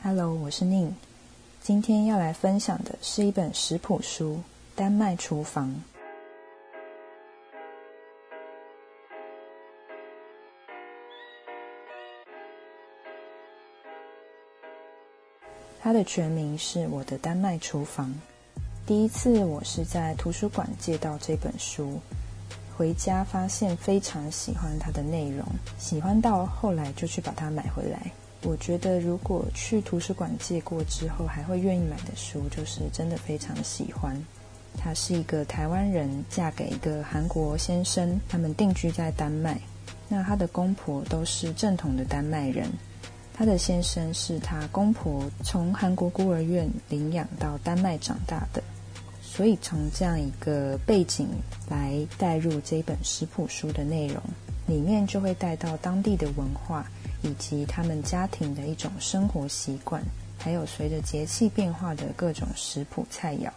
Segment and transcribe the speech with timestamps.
[0.00, 0.94] Hello，我是宁。
[1.60, 4.36] 今天要来分享的是一本食谱书
[4.76, 5.68] 《丹麦厨房》。
[15.80, 18.06] 它的全名是《我的丹麦厨房》。
[18.86, 21.98] 第一次我是在图书馆借到这本书，
[22.76, 25.44] 回家发现非常喜欢它的内容，
[25.76, 28.12] 喜欢到后来就去把它买回来。
[28.42, 34.16] 我觉得如果去图书馆借过之后还会愿意买的书，就是真的非常喜欢。
[34.76, 39.60] 她是一个台湾人，嫁给一个韩国先生，他们定居在丹麦。
[40.08, 42.70] 那她的公婆都是正统的丹麦人，
[43.34, 48.62] 她的先生是她公婆从韩国孤儿院领养到丹麦长大的。
[49.20, 51.28] 所以从这样一个背景
[51.68, 54.22] 来带入这本食谱书的内容，
[54.66, 56.88] 里面就会带到当地的文化。
[57.22, 60.02] 以及他们家庭的一种生活习惯，
[60.38, 63.50] 还有随着节气变化的各种食谱菜肴。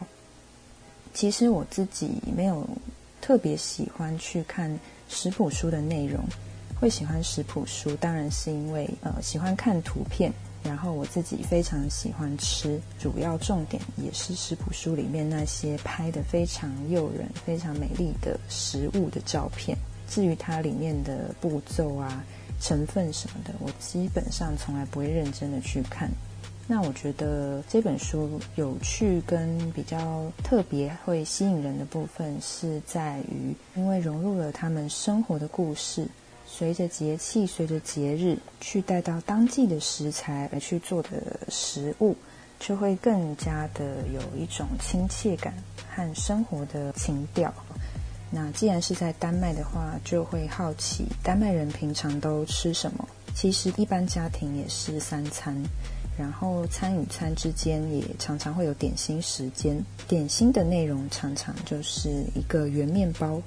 [1.13, 2.67] 其实我自己没有
[3.21, 6.23] 特别喜欢去看食谱书的内容，
[6.79, 19.77] 会喜欢食谱书，当然是因为呃喜欢看图片，然后我自己非常喜欢吃，主要重点也是食谱书里面那些拍的非常诱人、非常美丽的食物的照片。
[20.09, 22.23] 至于它里面的步骤啊。
[22.61, 26.09] 成分什么的，我基本上从来不会认真的去看。
[26.67, 36.07] 那我觉得这本书有趣跟比较特别会吸引人的部分，是在于因为融入了他们生活的故事，
[36.45, 42.15] 随着节气、随着节日去带到当季的食材而去做的食物，
[42.57, 45.53] 就会更加的有一种亲切感
[45.89, 47.53] 和生活的情调。
[48.33, 53.07] 那既然是在丹麦的话，就会好奇丹麦人平常都吃什么。
[53.35, 55.55] 其实一般家庭也是三餐，
[56.17, 59.77] 然后餐与餐之间也常常会有点心时间。
[60.07, 63.41] 点心的内容常常就是一个圆面包。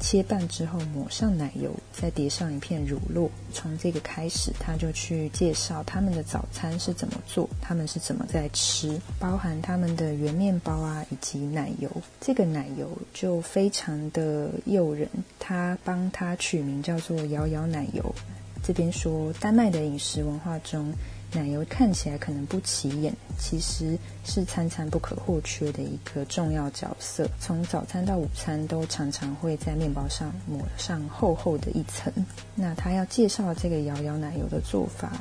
[0.00, 3.28] 切半之后抹上奶油，再叠上一片乳酪。
[3.52, 11.90] 从这个开始，他就去介绍他们的早餐是怎么做，他们是怎么在吃，包含他们的圆面包啊，以及奶油。
[12.20, 15.08] 这个奶油就非常的诱人，
[15.38, 18.14] 他帮他取名叫做“摇摇奶油”。
[18.62, 20.92] 这边说，丹麦的饮食文化中。
[21.32, 27.28] 奶油看起来可能不起眼，其实是餐餐不可或缺的一个重要角色。
[27.38, 32.10] 从早餐到午餐，都常常会在面包上抹上厚厚的一层。
[32.54, 35.12] 那他要介绍这个摇摇奶油的做法，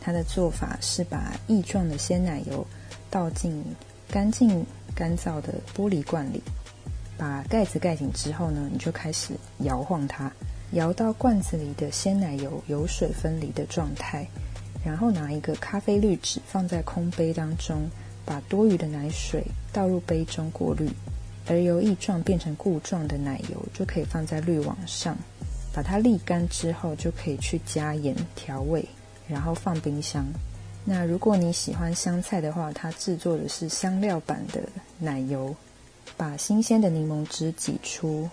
[0.00, 2.64] 他的做法是把液状的鲜奶油
[3.10, 3.64] 倒进
[4.08, 6.40] 干净干燥的玻璃罐里，
[7.18, 10.30] 把盖子盖紧之后呢，你就开始摇晃它，
[10.72, 14.24] 摇到罐子里的鲜奶油油水分离的状态。
[14.84, 17.88] 然后拿一个咖啡滤纸放在空杯当中，
[18.24, 20.88] 把多余的奶水倒入杯中过滤，
[21.46, 25.16] 而由液状变成固状的奶油就可以放在滤网上，
[25.72, 28.84] 把它沥干之后就可以去加盐调味，
[29.28, 30.26] 然后放冰箱。
[30.82, 34.62] 那如果你喜欢香菜的话，它制作的是香料版的
[34.98, 35.54] 奶油，
[36.16, 38.30] 把新鲜的柠檬汁挤出，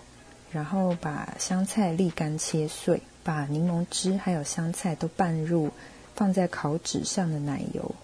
[0.50, 5.68] 然后把香菜沥干切碎，把柠檬汁还有香菜都拌入。
[6.18, 7.94] 放在烤纸上的奶油，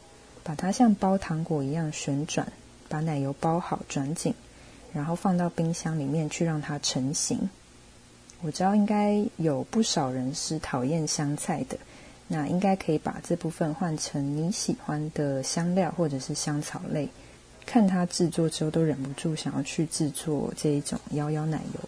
[0.45, 2.47] 把它像包糖果一样旋转，
[2.89, 4.33] 把奶油包好转紧，
[4.93, 7.51] 然后放到冰箱里面去让它成型。
[8.41, 11.77] 我知道应该有不少人是讨厌香菜的，
[12.29, 17.09] 那应该可以把这部分换成你喜欢的香料或者是香草类。
[17.67, 21.81] 看它制作之后，都忍不住想要去制作这一种摇摇奶油。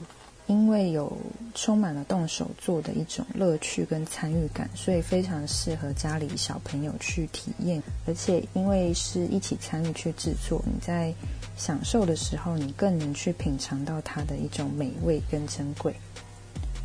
[0.47, 1.17] 因为有
[1.55, 7.83] 充满了动手做的一种乐趣跟参与感，所以非常适合家里小朋友去体验。
[8.07, 11.13] 而且因为是一起参与去制作，你在
[11.57, 15.95] 享受的时候，你更能去品尝到它的一种美味跟珍贵。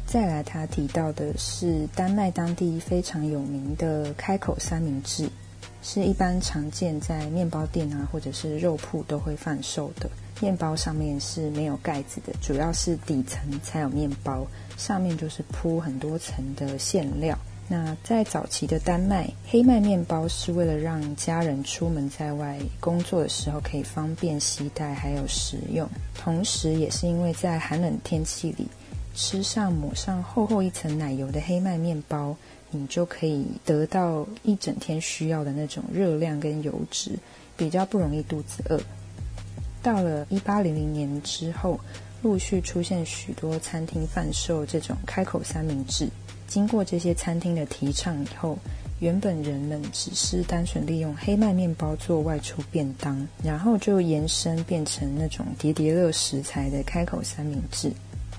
[0.08, 5.30] 再来，他提到的是丹麦当地非常有名的开口三明治，
[5.82, 10.10] 是一般常见在面包店啊或者是肉铺都会贩售的。
[10.40, 14.46] 面包上面是没有盖子的，主要是底层才有面包，
[14.78, 17.38] 上面就是铺很多层的馅料。
[17.68, 28.68] 那在早期的丹麦，黑麦面包是为了让家人出门在外工作的时候可以方便携带还有食用，同时也是因为在寒冷天气里
[29.14, 32.36] 吃上抹上厚厚一层奶油的黑麦面包，
[32.72, 37.18] 你就可以得到一整天需要的那种热量跟油脂，
[37.56, 38.78] 比较不容易肚子饿。
[39.82, 41.80] 到了一八零零年之后，
[42.22, 46.08] 陆续出现许多餐厅贩售这种开口三明治。
[46.48, 48.58] 经过这些餐厅的提倡以后，
[49.00, 57.92] 原本人们只是单纯利用黑麦面包做外出便当，然后就延伸变成那种叠叠乐食材的开口三明治，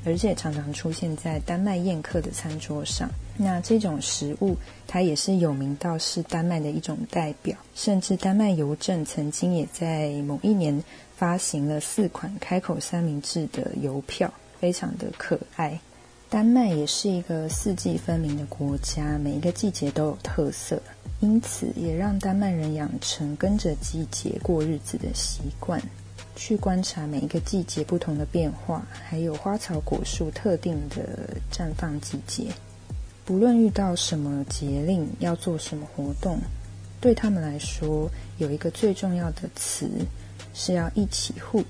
[0.05, 3.11] 而且常常出现在丹麦宴客的餐桌上。
[3.37, 4.57] 那这种食物，
[4.87, 10.83] 它也是有名到是丹麦的一种代表，甚至丹麦邮政曾经也在某一年
[11.17, 15.81] 发行了四款开口三明治的邮票，非常的可爱。
[16.29, 20.81] 丹麦也是一个四季分明的国家，每一个季节都有特色，
[21.21, 25.79] 因此也让丹麦人养成跟着季节过日子的习惯，
[26.35, 32.47] 去观察每一个季节不同的变化，还有花草果树特定的绽放季节。
[33.25, 36.39] 不论遇到什么节令，要做什么活动，
[37.01, 39.89] 对他们来说，有一个最重要的词
[40.53, 41.65] 是要一起 hug。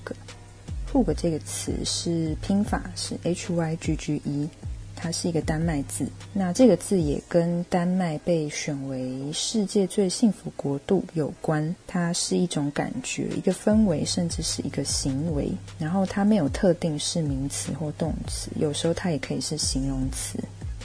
[0.91, 4.49] hug 这个词是拼法是 h y g g e，
[4.95, 6.07] 它是一个丹麦字。
[6.33, 11.75] 那这个字也跟丹麦被选为世界最幸福国度有关。
[11.85, 15.51] 它是一种感觉，一个氛围，甚至是一个行为。
[15.77, 20.39] 然后它没有特定是名词或动词，有时候它也可以是形容词。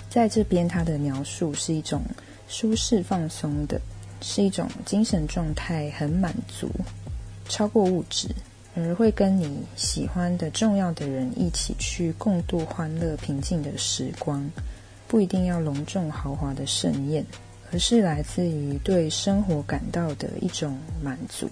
[0.08, 2.02] 在这边，他的描述是一种
[2.48, 3.80] 舒适放松的，
[4.20, 6.70] 是一种精神状态很满足，
[7.48, 8.28] 超过物质，
[8.74, 14.50] 而会跟你喜欢的重要的人一起去共度欢乐平静的时光，
[15.06, 17.24] 不一定要隆重豪华的盛宴，
[17.70, 21.48] 而是来自于对生活感到的一种满足。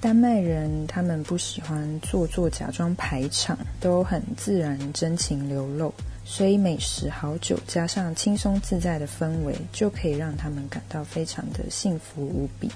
[0.00, 5.92] 丹麦人他们不喜欢做作、假装排场，都很自然、真情流露。
[6.30, 12.70] 所以美食好酒加上轻松自在的氛围，就可以让他们感到非常的幸福无比。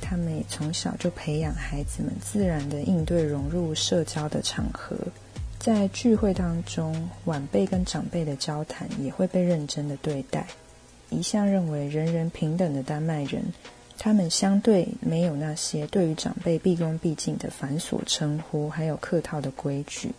[0.00, 4.96] 他们也从小就培养孩子们自然的应对融入社交的场合，
[5.58, 10.46] 在聚会当中，晚辈跟长辈的交谈也会被认真的对待。
[11.10, 13.42] 一向认为人人平等的丹麦人。
[13.98, 20.10] 他们相对没有那些对于长辈毕恭毕敬的繁琐称呼，还有客套的规矩，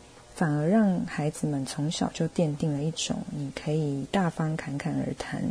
[0.44, 5.42] 反而让孩子们从小就奠定了一种你可以大方侃侃而谈、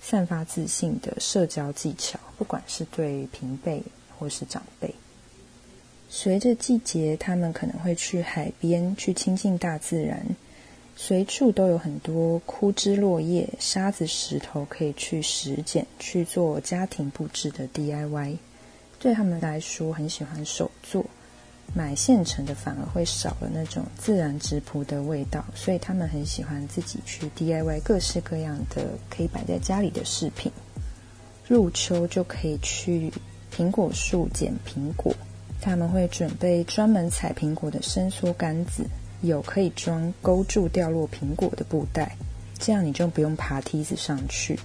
[0.00, 3.80] 散发自信的社交技巧，不管是对平辈
[4.18, 4.92] 或是长辈。
[6.10, 10.26] 随着季节，他们可能会去海边去亲近大自然。
[10.96, 18.38] 随处都有很多枯枝落叶、沙子、石头可以去拾捡，去做家庭布置的 DIY。
[18.98, 21.06] 对他们来说，很喜欢手做，
[21.74, 25.44] 买现成的反而会少了那种自然质朴的味道。
[25.54, 30.50] 所以他们很喜欢自己去 DIY 各式各样的可以摆在家里的饰品。
[31.46, 33.12] 入秋就可以去
[33.54, 35.14] 苹果树捡苹果，
[35.60, 38.84] 他们会准备专门采苹果的伸缩杆子。
[39.22, 42.16] 有可以装勾住掉落苹果的布袋，
[42.58, 44.58] 这样你就不用爬梯子上去。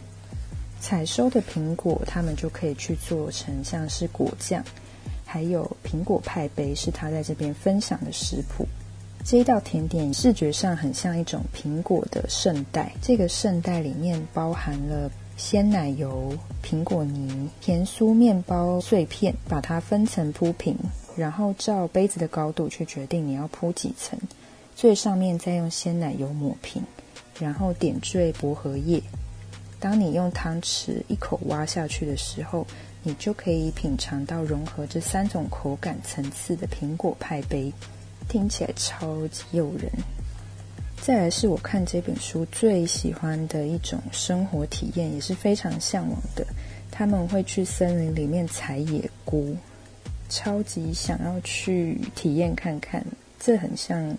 [0.81, 4.63] 采收的苹果，他们就可以去做成像是果酱，
[5.27, 8.65] 还有苹果派杯，是他在这边分享的食谱。
[9.25, 16.33] 这一道甜点视觉上很像一种苹果的圣代，这个圣代里面包含了鲜奶油、
[16.63, 20.77] 苹果泥、甜酥面包碎片，把它分层铺平，
[21.17, 24.17] 然后照杯子的高度去决定你要铺几层。
[24.77, 26.81] 最上面再用鲜奶油抹平，
[27.37, 29.01] 然后点缀薄荷叶。
[29.79, 32.65] 当你用汤匙一口挖下去的时候，
[33.03, 37.71] 你就可以品尝到融合这三种口感层次的苹果派杯，
[38.27, 39.91] 听起来超级诱人。
[41.01, 46.45] 再来是我看这本书最喜欢的一种生活体验，也是非常向往的。
[46.91, 49.55] 他们会去森林里面采野菇，
[50.29, 53.05] 超级想要去体验看看。
[53.39, 54.15] 这很像。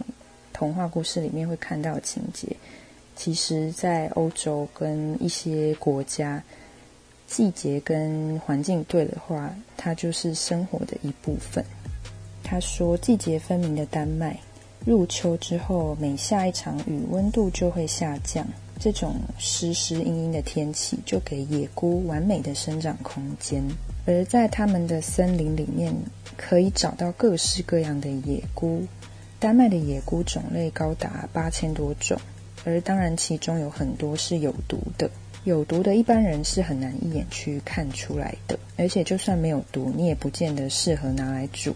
[0.50, 2.48] 童话故事里面会看到的情节，
[3.14, 6.42] 其实，在欧洲跟一些国家，
[7.28, 11.64] 季节跟环境对的话，它就是生活的一部分。
[12.42, 14.36] 他说，季节分明的丹麦，
[14.86, 18.46] 入秋之后，每下一场雨，温度就会下降。
[18.80, 23.62] 这种湿湿阴阴的天气，就给野菇完美的生长空间。
[24.06, 25.92] 而在他们的森林里面，
[26.36, 28.82] 可以找到各式各样的野菇。
[29.38, 32.18] 丹麦的野菇种类高达八千多种，
[32.64, 35.10] 而当然其中有很多是有毒的。
[35.48, 41.74] 有毒的一般人是很难一眼去看出来的，而且就算没有毒，你也不见得适合拿来煮。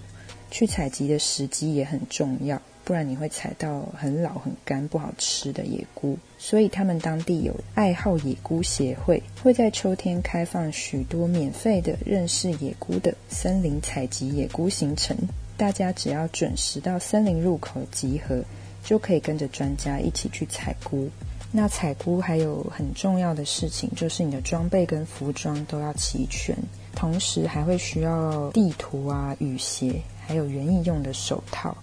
[0.51, 6.19] 去采集的时机也很重要，不然你会采到很老、很干、不好吃的野菇。
[6.39, 15.17] 所以他们当地有爱好野菇协会，会在秋天开放许多免费的认识野菇的森林采集野菇行程。
[15.57, 18.45] 大家只要准时到森林入口集合，
[18.85, 21.09] 就可以跟着专家一起去采菇。
[21.55, 26.57] 那采菇还有很重要的事情，就是你的装备跟服装都要齐全，
[26.95, 31.77] 同时还会需要地图啊、雨鞋，还有园艺用的手套。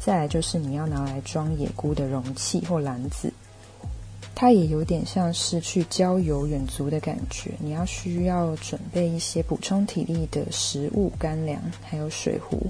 [0.00, 3.32] 再来就是你要拿来装野菇的容器或篮子，
[4.34, 7.52] 它也有点像是去郊游远足的感觉。
[7.60, 12.66] 你要需要准备一些补充体力的食物、干粮，还有水壶，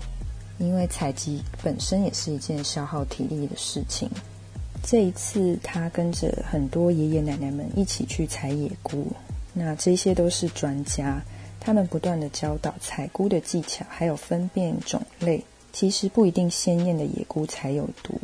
[0.58, 4.10] 因为采集本身也是一件消耗体力的事情。
[4.86, 9.06] 这一次，他跟着很多爷爷奶奶们一起去采野菇。
[9.54, 11.22] 那这些都是专家，
[11.58, 15.42] 他们不断的教导采菇的技巧，还有分辨种类。
[15.72, 18.20] 其实不一定鲜艳的野菇才有毒，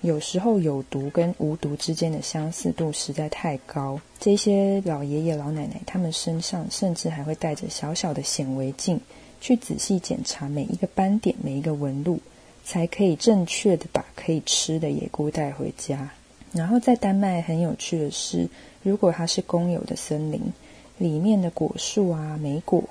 [0.00, 3.98] 有时候有毒跟无毒之间的相似度实在太高。
[4.18, 9.00] 这些老爷爷老奶奶，他们身上甚至还会带着小小的显微镜，
[9.40, 12.18] 去仔细检查每一个斑点、每一个纹路。
[12.64, 16.10] 才可以正确的把可以吃的野菇带回家。
[16.52, 18.48] 然后在丹麦很有趣的是，
[18.82, 20.40] 如果它是公有的森林，
[20.98, 22.82] 里面的果树啊、莓果、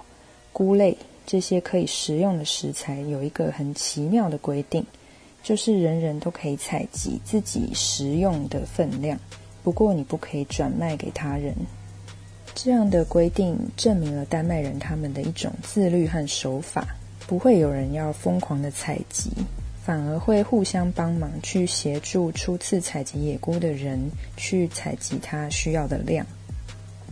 [0.53, 4.85] 菇类这些可以食用的食材，有一个很奇妙的规定，
[5.43, 9.19] 就是人人都可以采集自己食用的分量，
[9.63, 11.53] 不过你不可以转卖给他人。
[12.55, 16.95] 这样的规定证明了丹麦人他们的一种自律和守法，
[17.29, 19.29] 不会有人要疯狂的采集。
[19.85, 23.99] 反而会互相帮忙，去协助初次采集野菇的人
[24.35, 26.25] 去采集他需要的量。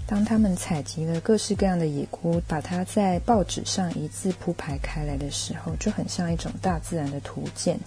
[0.07, 7.79] 当他们采集了各式各样的野菇，把它在报纸上一字铺排开来的时候，就很像一种大自然的图鉴。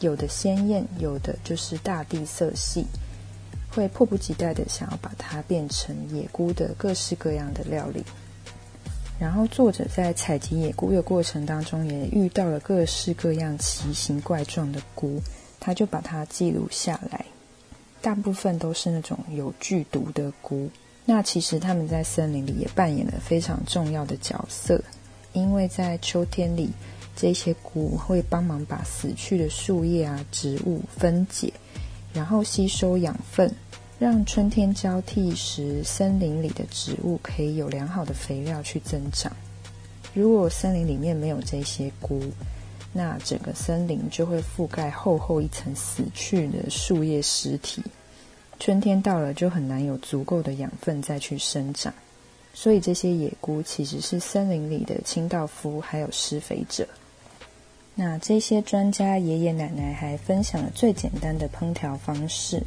[0.00, 2.86] 有的鲜艳，有的就是大地色系，
[3.70, 8.04] 会迫不及待的想要把它变成野菇的各式各样的料理。
[9.20, 15.20] 然后作者在采集野菇的过程当中，也遇到了各式各样奇形怪状的菇，
[15.60, 17.26] 他就把它记录下来。
[18.00, 20.70] 大部分都是那种有剧毒的菇。
[21.04, 24.82] 那其实他们在森林里也扮演了非常重要的角色，
[25.34, 26.70] 因为在秋天里，
[27.14, 31.52] 这些菇会帮忙把死去的树叶啊、植物分解，
[32.14, 33.54] 然后吸收养分。
[34.00, 39.30] 让春天交替时，森林里的植物可以有良好的肥料去增长。
[40.14, 42.18] 如果森林里面没有这些菇，
[42.94, 47.82] 那整个森林就会覆盖厚厚一层死去的树叶尸体。
[48.58, 51.92] 春天到了，就很难有足够的养分再去生长。
[52.54, 56.88] 所以，这些野菇其实是森林里的清道夫，还有施肥者。
[57.94, 62.62] 那这些专家爷爷奶奶还分享了最简单的烹调方式。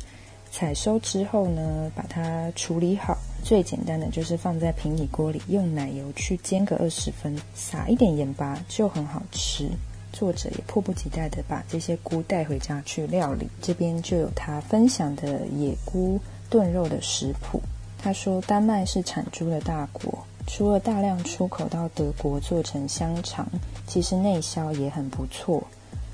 [0.53, 3.17] 采收之后呢，把它处理好。
[3.43, 9.67] 最简单的就是放在平底锅里，用奶油去煎个二十分，撒一点盐巴就很好吃。
[10.12, 13.50] 作者也迫不及待的把这些菇带回家去料理。
[13.63, 16.19] 这边就有他分享的野菇
[16.51, 17.60] 炖肉的食谱。
[17.98, 23.48] 他说，丹麦是产猪的大国，除了大量出口到德国做成香肠，
[23.88, 25.63] 其实内销也很不错。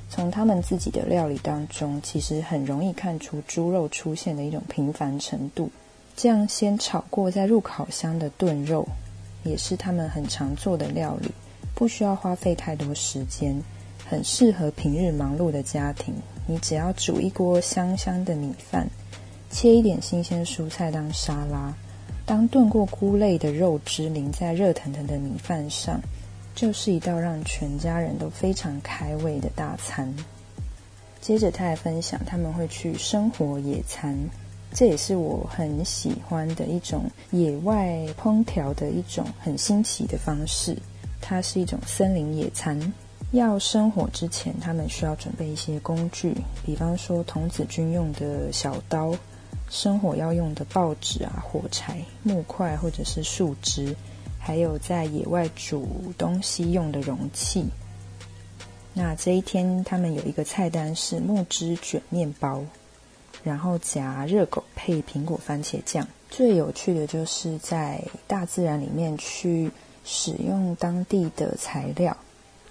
[0.09, 5.69] 从他们自己的料理当中，其实很容易看出猪肉出现的一种平凡程度。
[6.15, 8.85] 这样先炒过再入烤箱的炖肉，
[9.43, 11.29] 也是他们很常做的料理，
[11.73, 13.55] 不需要花费太多时间，
[14.05, 16.13] 很适合平日忙碌的家庭。
[16.47, 18.89] 你只要煮一锅香香的米饭，
[19.51, 21.73] 切一点新鲜蔬菜当沙拉，
[22.25, 26.01] 当炖过菇类的肉汁淋在热腾腾的米饭上。
[26.59, 30.13] 就是一道让全家人都非常开胃的大餐。
[31.21, 34.13] 接着，他还分享他们会去生活野餐，
[34.73, 40.75] 这也是我很喜欢的一种野外烹调的一种很新奇的方式。
[41.21, 42.77] 它是一种森林野餐。
[43.31, 46.35] 要生火之前，他们需要准备一些工具，
[46.65, 49.15] 比方说童子军用的小刀，
[49.69, 53.95] 生火要用的报纸啊、火柴、木块或者是树枝。
[54.39, 57.65] 还有在野外煮东西用的容器。
[58.93, 62.63] 那这一天，他们有一个菜单是木汁卷面包，
[63.43, 66.07] 然后夹热狗配苹果番茄酱。
[66.29, 69.71] 最有趣的就是在大自然里面去
[70.03, 72.15] 使用当地的材料。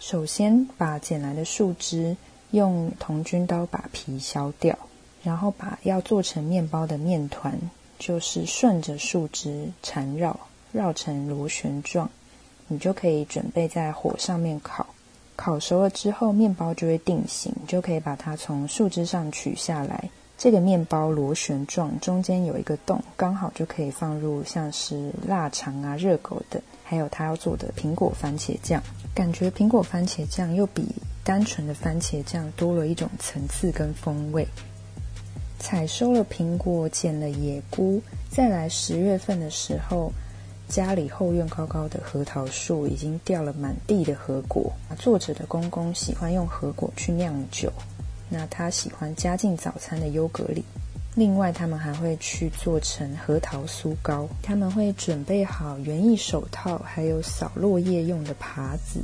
[0.01, 2.17] 首先把捡来的树枝
[2.51, 4.77] 用童军刀把皮削掉，
[5.23, 7.59] 然后把要做成面包的面团，
[7.99, 10.39] 就是顺着树枝缠绕。
[10.79, 12.09] 绕成螺旋状，
[12.69, 14.87] 你就可以准备在火上面烤。
[15.35, 20.09] 烤熟了之后，面包就会定型，就可以把它从树枝上取下来。
[20.37, 28.81] 这个面包螺旋状，中间有一个洞，刚好就可以放入像是腊肠啊、热狗等，还有他要做的苹果番茄酱。
[29.13, 30.87] 感觉苹果番茄酱又比
[31.25, 34.47] 单纯的番茄酱多了一种层次跟风味。
[35.59, 40.13] 采收了苹果，捡了野菇，再来十月份的时候，
[40.69, 44.71] 家里后院高高的核桃树已经掉了满地的核果。
[44.99, 47.73] 作者的公公喜欢用核果去酿酒，
[48.29, 50.63] 那他喜欢加进早餐的优格里。
[51.15, 54.29] 另外，他们还会去做成核桃酥糕。
[54.43, 59.01] 他们会准备好园艺手套，还有扫落叶用的耙子，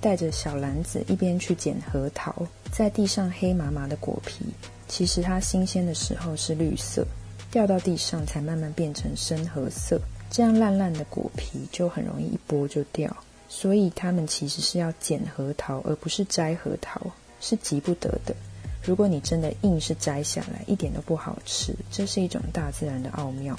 [0.00, 2.34] 带着小篮子，一边去捡核桃，
[2.70, 4.44] 在地上黑麻麻的果皮。
[4.86, 7.06] 其实它新鲜的时候是绿色，
[7.50, 9.98] 掉到地上才慢慢变成深褐色。
[10.34, 13.16] 这样烂烂的果皮就很容易一剥就掉，
[13.48, 17.00] 所以他们其实是要捡核桃，而不是摘核桃，
[17.40, 18.34] 是急不得的。
[18.82, 21.72] 如果你真的硬是摘下来，一点都不好吃。
[21.88, 23.56] 这是一种大自然的奥妙。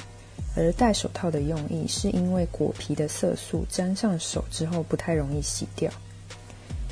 [0.58, 5.90] 而戴手套的用意，是因为果皮的色素沾上手之后不太容易洗掉。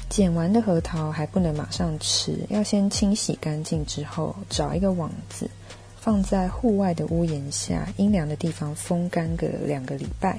[0.10, 5.50] 剪完的核桃还不能马上吃，要先清洗干净之后，找一个网子
[6.04, 10.38] 放在户外的屋檐下阴凉的地方风干个两个礼拜，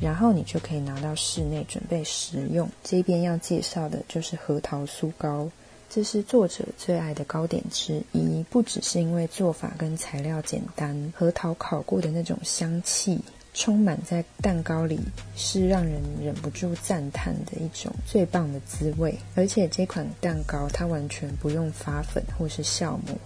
[0.00, 2.68] 然后你就可以拿到室内准备食用。
[2.82, 5.48] 这边要介绍的就是核桃酥糕，
[5.88, 13.20] 这是作者最爱的糕点之一，不只是因为做法跟材料简单，核桃烤过的那种香气。
[13.54, 15.00] 充满在蛋糕里，
[15.34, 19.16] 是让人忍不住赞叹的一种最棒的滋味。
[19.34, 23.18] 而且这款蛋糕它完全不用发粉或是酵母，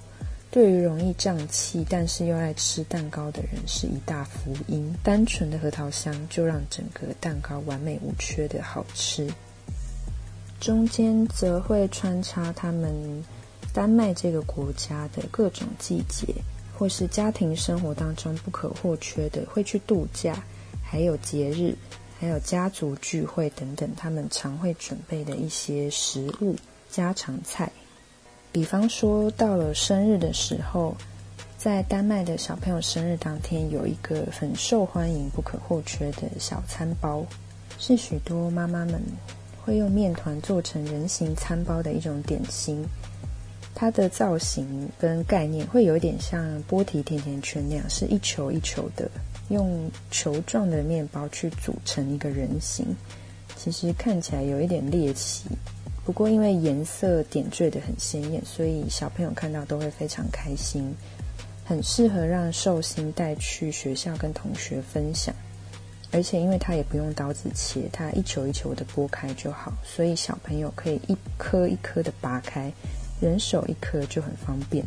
[0.53, 4.95] 对于容易胀气但是又爱吃蛋糕的人是一大福音。
[5.03, 9.29] 单纯的核桃香就让整个蛋糕完美无缺的好吃。
[10.61, 13.25] 中间则会穿插他们
[13.73, 16.33] 丹麦这个国家的各种季节。
[16.75, 20.43] 或是家庭生活当中不可或缺的，会去度假，
[20.83, 21.77] 还有节日，
[22.19, 26.57] 还有家族聚会等等，他们常会准备的一些食物、
[26.91, 27.71] 家常菜。
[28.53, 30.95] 比方说，到了生日的时候，
[31.57, 37.25] 在丹麦的小朋友生日当天，有一个很受欢迎、不可或缺的小餐包，
[37.79, 39.03] 是许多妈妈们
[39.65, 42.85] 会用面团做成人形餐包的一种点心。
[43.75, 49.11] 它的造型跟概念会有点像波提甜甜圈那样，是一球一球的，
[49.49, 52.87] 用球状的面包去组成一个人形。
[53.57, 55.45] 其实看起来有一点猎奇，
[56.05, 60.95] 不过因为颜色点缀的很鲜艳，所以小朋友看到都会非常开心，
[61.65, 65.35] 很适合让寿星带去学校跟同学分享。
[66.11, 72.71] 而且因为它也不用刀子切，它一球一球的剥开就好，所以小朋友可以一颗一颗的拔开。
[73.21, 74.85] 人手一颗就很方便，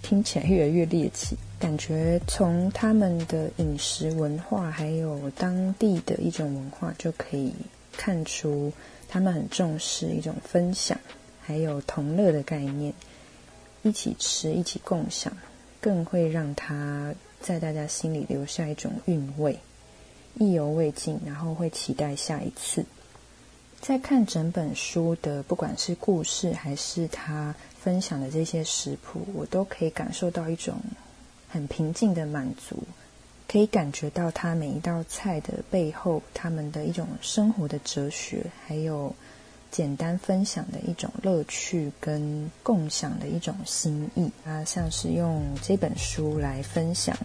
[0.00, 7.52] 听起来越来越猎奇，感觉从他们的饮食文化还有当地的一种文化就可以
[7.96, 8.72] 看出，
[9.08, 10.98] 他们很重视一种分享，
[11.40, 12.92] 还有同乐的概念，
[13.82, 15.36] 一起吃，一起共享，
[15.80, 19.58] 更会让他在大家心里留下一种韵味，
[20.34, 22.84] 意犹未尽，然后会期待下一次。
[23.80, 30.80] 在看整本书的，不管是故事还是他分享的这些食谱，我都可以感受到一种
[31.48, 32.82] 很平静的满足，
[33.48, 39.14] 可以感觉到他每一道菜的背后，他们的一种生活的哲学，还有
[39.70, 44.30] 简单分享的一种乐趣跟共享的一种心意。
[44.44, 47.16] 他像是用这本书来分享。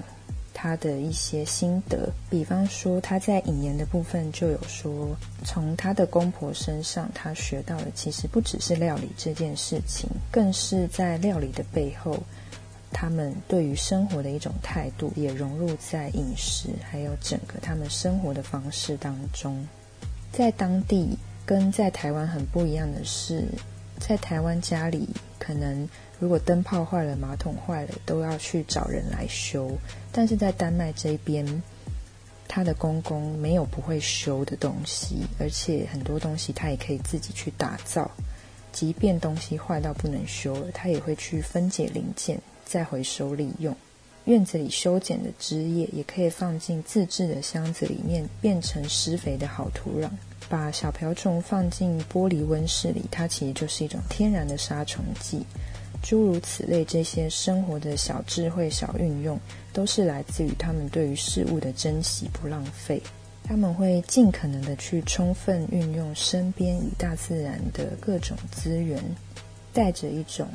[0.53, 5.07] 他的一些心得，比方说他在引言的部分就有说，
[5.43, 12.15] 从他的公婆身上，他学到的其实不只是料理这件事情，更是在料理的背后，
[12.91, 19.67] 他们对于生活的一种态度，也融入在饮食还有整个他们生活的方式当中。
[20.31, 23.45] 在当地跟在台湾很不一样的是，
[23.99, 25.87] 在台湾家里可能。
[26.19, 29.75] 如果灯泡坏了、马桶坏了，都要去找人来修。
[30.11, 31.63] 但是在丹麦这边，
[32.47, 38.11] 他的公公没有不会修的东西，而且很多东西他也可以自己去打造。
[38.71, 42.39] 即便东西坏到不能修了，他也会去分解零件
[42.71, 43.75] 再回收利用。
[44.23, 50.09] 院子里修剪的枝叶也可以放进自制的箱子里面，变成施肥的好土壤。
[50.47, 55.45] 把小瓢虫放进玻璃温室里，它其实就是一种天然的杀虫剂。
[56.01, 59.37] 诸如此类，这些生活的小智慧、小运用，
[59.73, 63.01] 都是来自于他们对于事物的珍惜、不浪费。
[63.43, 69.03] 他们会尽可能的去充分运用身边与大自然的各种资源，
[69.73, 70.47] 带着一种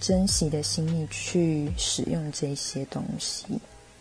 [0.00, 3.46] 珍惜的心意去使用这些东西。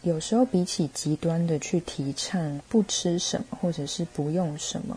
[0.02, 4.96] 有时候，比起极端的去提倡不吃什么或者是不用什么，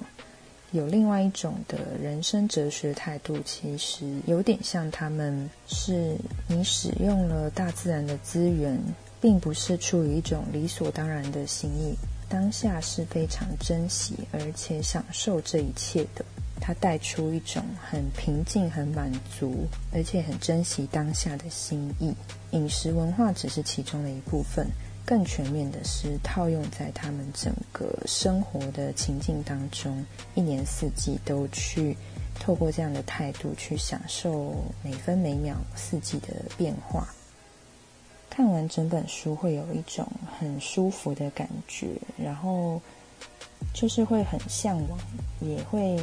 [0.73, 6.15] 有另外一种的人生哲学态度，其实有点像他们是
[6.47, 8.79] 你使用了大自然的资源，
[9.19, 11.95] 并不是出于一种理所当然的心意，
[12.29, 16.23] 当下是非常珍惜而且享受这一切的。
[16.61, 22.15] 它带出一种很平静、很满足，而且很珍惜当下的心意。
[22.51, 24.67] 饮食文化只是其中的一部分。
[25.05, 31.97] 更全面的是套用在他们整个生活的情境当中，一年四季都去
[32.39, 37.09] 透过这样的态度去享受每分每秒四季的变化。
[38.29, 40.07] 看完整本书会有一种
[40.39, 41.89] 很舒服的感觉，
[42.23, 42.79] 然后
[43.73, 44.99] 就是会很向往，
[45.41, 45.99] 也会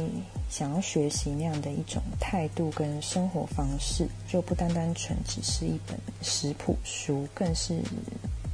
[0.48, 7.80] 想要学习那样的一种态度跟生活方式，就不单单纯只是一本食谱书，更是。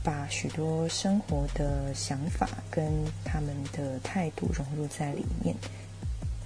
[0.04, 2.84] 把许多生活的想法跟
[3.24, 5.54] 他们的态度融入在里面，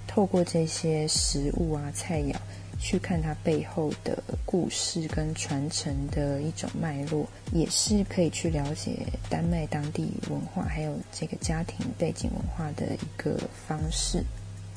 [0.05, 2.35] 透过这些食物啊菜肴，
[2.79, 13.37] 去看它背后的故事跟传承的一种脉络，也是可以去了解丹麦当地文化还有这个家庭背景文化的一个
[13.67, 14.23] 方式。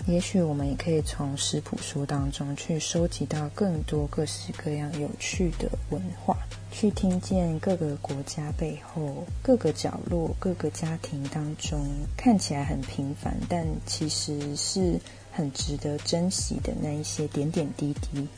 [0.06, 6.38] 也许我们也可以从食谱书当中去收集到更多各式各样有趣的文化。
[6.72, 11.84] 去听见各个国家背后各个角落、各个家庭当中
[12.16, 14.98] 看起来很平凡，但其实是
[15.32, 18.28] 很值得珍惜的那一些点点滴滴。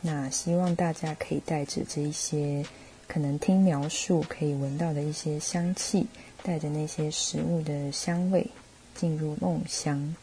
[0.00, 2.64] 那希望大家可以带着这一些
[3.08, 6.06] 可能听描述可以闻到的一些香气，
[6.42, 8.46] 带着那些食物的香味
[8.94, 10.14] 进入梦乡。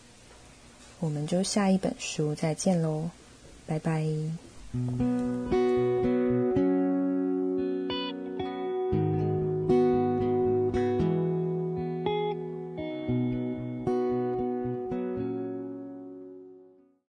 [0.99, 3.10] 我们就下一本书再见喽，
[3.65, 4.06] 拜拜。